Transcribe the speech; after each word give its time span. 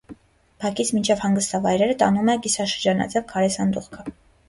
Բակից 0.63 0.91
մինչև 0.95 1.21
հանգստավայրերը 1.27 1.99
տանում 2.01 2.35
է 2.35 2.37
կիսաշրջանաձև 2.49 3.33
քարե 3.37 3.57
սանդուղք։ 3.61 4.05